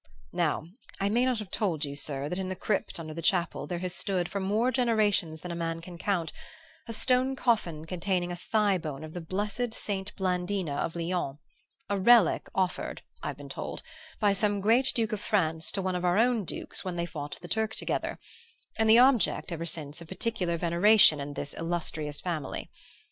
[0.33, 0.63] "Now
[0.99, 3.77] I may not have told you, sir, that in the crypt under the chapel there
[3.85, 6.33] has stood, for more generations than a man can count,
[6.87, 11.37] a stone coffin containing a thighbone of the blessed Saint Blandina of Lyons,
[11.87, 13.83] a relic offered, I've been told,
[14.19, 17.37] by some great Duke of France to one of our own dukes when they fought
[17.39, 18.17] the Turk together;
[18.79, 22.71] and the object, ever since, of particular veneration in this illustrious family.